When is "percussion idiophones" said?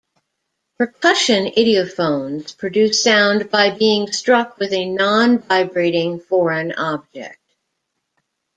0.79-2.57